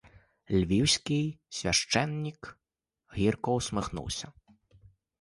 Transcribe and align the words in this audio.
Львівський 0.49 1.39
священик 1.49 2.59
гірко 3.15 3.55
усміхнувся. 3.55 4.31